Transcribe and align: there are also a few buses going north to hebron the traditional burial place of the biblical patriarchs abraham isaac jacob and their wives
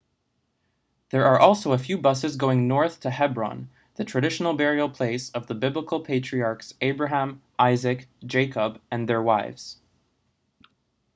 there 1.11 1.25
are 1.25 1.39
also 1.39 1.73
a 1.73 1.77
few 1.77 1.95
buses 1.95 2.35
going 2.35 2.67
north 2.67 3.01
to 3.01 3.11
hebron 3.11 3.69
the 3.97 4.03
traditional 4.03 4.55
burial 4.55 4.89
place 4.89 5.29
of 5.29 5.45
the 5.45 5.53
biblical 5.53 5.99
patriarchs 5.99 6.73
abraham 6.81 7.39
isaac 7.59 8.07
jacob 8.25 8.81
and 8.89 9.07
their 9.07 9.21
wives 9.21 9.77